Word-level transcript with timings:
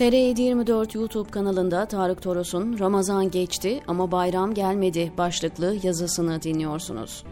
TR724 0.00 0.98
YouTube 0.98 1.30
kanalında 1.30 1.86
Tarık 1.86 2.22
Toros'un 2.22 2.78
Ramazan 2.78 3.30
geçti 3.30 3.80
ama 3.86 4.12
bayram 4.12 4.54
gelmedi 4.54 5.12
başlıklı 5.18 5.76
yazısını 5.82 6.42
dinliyorsunuz. 6.42 7.24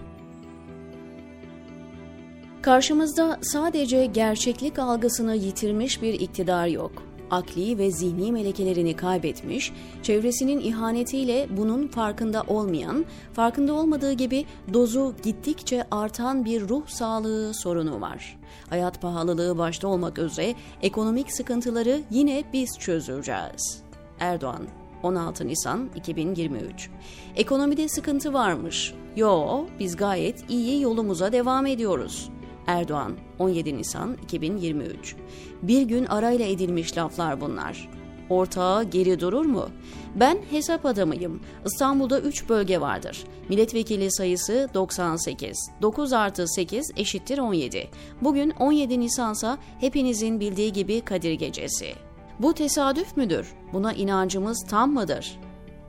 Karşımızda 2.63 3.39
sadece 3.43 4.07
gerçeklik 4.07 4.79
algısını 4.79 5.37
yitirmiş 5.37 6.03
bir 6.03 6.21
iktidar 6.21 6.67
yok. 6.67 6.93
Akli 7.31 7.79
ve 7.79 7.91
zihni 7.91 8.33
melekelerini 8.33 8.97
kaybetmiş, 8.97 9.73
çevresinin 10.03 10.61
ihanetiyle 10.61 11.47
bunun 11.57 11.89
farkında 11.89 12.43
olmayan, 12.49 13.05
farkında 13.33 13.73
olmadığı 13.73 14.13
gibi 14.13 14.45
dozu 14.73 15.15
gittikçe 15.23 15.85
artan 15.91 16.45
bir 16.45 16.69
ruh 16.69 16.87
sağlığı 16.87 17.55
sorunu 17.55 18.01
var. 18.01 18.39
Hayat 18.69 19.03
pahalılığı 19.03 19.59
başta 19.59 19.89
olmak 19.89 20.19
üzere 20.19 20.55
ekonomik 20.83 21.33
sıkıntıları 21.33 22.01
yine 22.11 22.45
biz 22.53 22.79
çözeceğiz. 22.79 23.83
Erdoğan 24.21 24.67
16 25.03 25.47
Nisan 25.47 25.89
2023 25.97 26.91
Ekonomide 27.37 27.89
sıkıntı 27.89 28.33
varmış. 28.33 28.95
Yo, 29.17 29.65
biz 29.79 29.97
gayet 29.97 30.51
iyi 30.51 30.83
yolumuza 30.83 31.33
devam 31.33 31.67
ediyoruz. 31.67 32.31
Erdoğan 32.69 33.17
17 33.39 33.77
Nisan 33.77 34.17
2023 34.23 35.17
Bir 35.63 35.83
gün 35.83 36.05
arayla 36.05 36.47
edilmiş 36.47 36.97
laflar 36.97 37.41
bunlar. 37.41 37.89
Ortağı 38.31 38.85
geri 38.85 39.21
durur 39.21 39.45
mu? 39.45 39.69
Ben 40.15 40.39
hesap 40.51 40.87
adamıyım. 40.87 41.41
İstanbul'da 41.67 42.21
3 42.21 42.49
bölge 42.49 42.81
vardır. 42.81 43.25
Milletvekili 43.49 44.13
sayısı 44.13 44.69
98. 44.75 45.71
9 45.83 46.13
artı 46.13 46.49
8 46.49 46.91
eşittir 46.97 47.39
17. 47.39 47.89
Bugün 48.23 48.51
17 48.51 49.01
Nisansa 49.01 49.59
hepinizin 49.81 50.41
bildiği 50.41 50.73
gibi 50.73 51.01
Kadir 51.01 51.33
Gecesi. 51.33 51.93
Bu 52.39 52.55
tesadüf 52.55 53.17
müdür? 53.17 53.53
Buna 53.73 53.93
inancımız 53.93 54.67
tam 54.71 54.93
mıdır? 54.93 55.39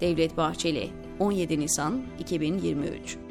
Devlet 0.02 0.38
Bahçeli 0.38 0.90
17 1.20 1.60
Nisan 1.60 2.02
2023 2.20 3.29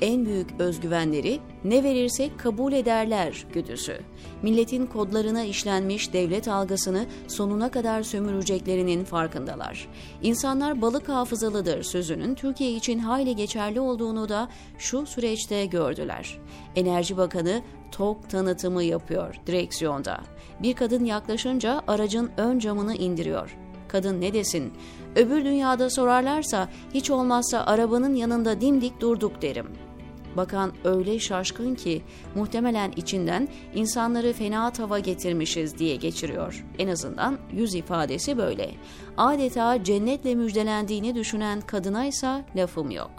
en 0.00 0.26
büyük 0.26 0.48
özgüvenleri 0.58 1.40
ne 1.64 1.84
verirsek 1.84 2.38
kabul 2.38 2.72
ederler 2.72 3.46
güdüsü. 3.52 4.00
Milletin 4.42 4.86
kodlarına 4.86 5.44
işlenmiş 5.44 6.12
devlet 6.12 6.48
algısını 6.48 7.06
sonuna 7.28 7.70
kadar 7.70 8.02
sömüreceklerinin 8.02 9.04
farkındalar. 9.04 9.88
İnsanlar 10.22 10.82
balık 10.82 11.08
hafızalıdır 11.08 11.82
sözünün 11.82 12.34
Türkiye 12.34 12.72
için 12.72 12.98
hayli 12.98 13.36
geçerli 13.36 13.80
olduğunu 13.80 14.28
da 14.28 14.48
şu 14.78 15.06
süreçte 15.06 15.66
gördüler. 15.66 16.38
Enerji 16.76 17.16
Bakanı 17.16 17.62
TOK 17.92 18.30
tanıtımı 18.30 18.82
yapıyor 18.82 19.34
direksiyonda. 19.46 20.20
Bir 20.62 20.74
kadın 20.74 21.04
yaklaşınca 21.04 21.82
aracın 21.86 22.30
ön 22.36 22.58
camını 22.58 22.94
indiriyor. 22.94 23.56
Kadın 23.88 24.20
ne 24.20 24.32
desin? 24.32 24.72
Öbür 25.16 25.44
dünyada 25.44 25.90
sorarlarsa 25.90 26.68
hiç 26.94 27.10
olmazsa 27.10 27.64
arabanın 27.66 28.14
yanında 28.14 28.60
dimdik 28.60 29.00
durduk 29.00 29.42
derim. 29.42 29.89
Bakan 30.36 30.72
öyle 30.84 31.18
şaşkın 31.18 31.74
ki 31.74 32.02
muhtemelen 32.34 32.92
içinden 32.96 33.48
insanları 33.74 34.32
fena 34.32 34.70
tava 34.70 34.98
getirmişiz 34.98 35.78
diye 35.78 35.96
geçiriyor. 35.96 36.66
En 36.78 36.88
azından 36.88 37.38
yüz 37.52 37.74
ifadesi 37.74 38.38
böyle. 38.38 38.70
Adeta 39.16 39.84
cennetle 39.84 40.34
müjdelendiğini 40.34 41.14
düşünen 41.14 41.60
kadına 41.60 42.04
ise 42.04 42.44
lafım 42.56 42.90
yok. 42.90 43.10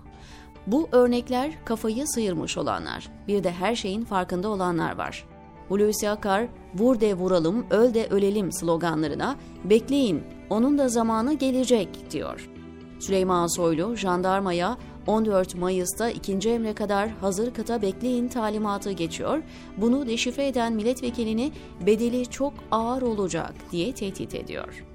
Bu 0.68 0.90
örnekler 0.92 1.66
kafayı 1.66 2.08
sıyırmış 2.08 2.58
olanlar. 2.58 3.10
Bir 3.28 3.44
de 3.44 3.52
her 3.52 3.76
şeyin 3.76 4.06
farkında 4.06 4.50
olanlar 4.50 4.98
var. 4.98 5.26
Hulusi 5.70 6.10
Akar, 6.10 6.48
vur 6.76 7.00
de 7.00 7.14
vuralım, 7.14 7.66
öl 7.70 7.94
de 7.94 8.08
ölelim 8.08 8.52
sloganlarına 8.52 9.36
bekleyin, 9.64 10.24
onun 10.50 10.78
da 10.78 10.90
zamanı 10.90 11.34
gelecek 11.34 12.12
diyor. 12.12 12.51
Süleyman 13.02 13.48
Soylu, 13.48 13.96
jandarmaya 13.96 14.78
14 15.08 15.56
Mayıs'ta 15.56 16.10
ikinci 16.10 16.50
emre 16.50 16.74
kadar 16.74 17.10
hazır 17.10 17.54
kıta 17.54 17.82
bekleyin 17.82 18.28
talimatı 18.28 18.92
geçiyor. 18.92 19.44
Bunu 19.78 20.08
deşifre 20.08 20.48
eden 20.48 20.74
milletvekilini 20.74 21.52
bedeli 21.86 22.26
çok 22.26 22.54
ağır 22.72 23.02
olacak 23.02 23.54
diye 23.72 23.94
tehdit 23.94 24.36
ediyor. 24.36 24.86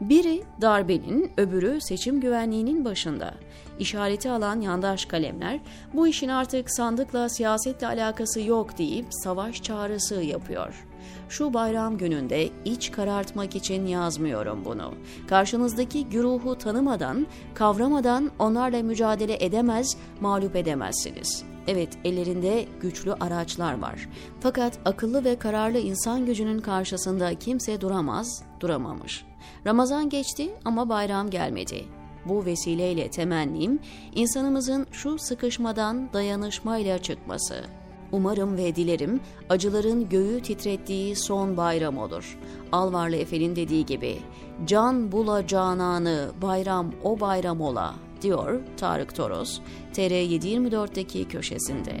Biri 0.00 0.42
darbenin, 0.60 1.30
öbürü 1.36 1.80
seçim 1.80 2.20
güvenliğinin 2.20 2.84
başında. 2.84 3.34
İşareti 3.78 4.30
alan 4.30 4.60
yandaş 4.60 5.04
kalemler 5.04 5.60
bu 5.94 6.08
işin 6.08 6.28
artık 6.28 6.70
sandıkla 6.70 7.28
siyasetle 7.28 7.86
alakası 7.86 8.40
yok 8.40 8.78
deyip 8.78 9.06
savaş 9.10 9.62
çağrısı 9.62 10.14
yapıyor. 10.14 10.86
Şu 11.28 11.54
bayram 11.54 11.98
gününde 11.98 12.50
iç 12.64 12.92
karartmak 12.92 13.56
için 13.56 13.86
yazmıyorum 13.86 14.64
bunu. 14.64 14.94
Karşınızdaki 15.28 16.08
güruhu 16.08 16.58
tanımadan, 16.58 17.26
kavramadan 17.54 18.30
onlarla 18.38 18.82
mücadele 18.82 19.44
edemez, 19.44 19.96
mağlup 20.20 20.56
edemezsiniz. 20.56 21.44
Evet, 21.68 21.98
ellerinde 22.04 22.66
güçlü 22.80 23.12
araçlar 23.12 23.78
var. 23.78 24.08
Fakat 24.40 24.78
akıllı 24.84 25.24
ve 25.24 25.38
kararlı 25.38 25.78
insan 25.78 26.26
gücünün 26.26 26.58
karşısında 26.58 27.34
kimse 27.34 27.80
duramaz, 27.80 28.42
duramamış. 28.60 29.24
Ramazan 29.66 30.08
geçti 30.08 30.50
ama 30.64 30.88
bayram 30.88 31.30
gelmedi. 31.30 31.84
Bu 32.24 32.44
vesileyle 32.44 33.10
temennim 33.10 33.78
insanımızın 34.14 34.86
şu 34.92 35.18
sıkışmadan 35.18 36.12
dayanışmayla 36.12 36.98
çıkması. 36.98 37.64
Umarım 38.12 38.56
ve 38.56 38.76
dilerim 38.76 39.20
acıların 39.48 40.08
göğü 40.08 40.42
titrettiği 40.42 41.16
son 41.16 41.56
bayram 41.56 41.98
olur. 41.98 42.38
Alvarlı 42.72 43.16
Efe'nin 43.16 43.56
dediği 43.56 43.86
gibi 43.86 44.18
can 44.66 45.12
bula 45.12 45.46
cananı 45.46 46.30
bayram 46.42 46.92
o 47.04 47.20
bayram 47.20 47.60
ola 47.60 47.94
diyor 48.22 48.60
Tarık 48.76 49.14
Toros 49.14 49.60
TR724'deki 49.94 51.28
köşesinde. 51.28 52.00